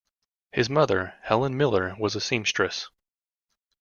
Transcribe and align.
His 0.51 0.67
mother, 0.67 1.13
Helen 1.21 1.55
Miller, 1.55 1.95
was 1.99 2.15
a 2.15 2.21
seamstress. 2.21 2.89